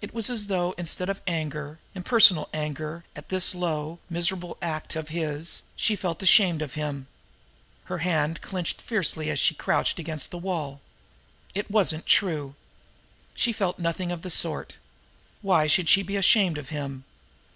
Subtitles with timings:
[0.00, 5.08] It was as though, instead of anger, impersonal anger, at this low, miserable act of
[5.08, 7.08] his, she felt ashamed of him.
[7.86, 10.80] Her hand clenched fiercely as she crouched there against the wall.
[11.56, 12.54] It wasn't true!
[13.34, 14.76] She felt nothing of the sort!
[15.42, 17.02] Why should she be ashamed of him?